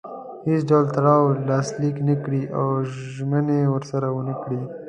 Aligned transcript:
هیڅ 0.47 0.61
ډول 0.69 0.85
تړون 0.95 1.29
لاسلیک 1.49 1.97
نه 2.07 2.15
کړي 2.23 2.41
او 2.59 2.65
ژمنې 3.15 3.59
ورسره 3.73 4.07
ونه 4.11 4.35
کړي. 4.43 4.61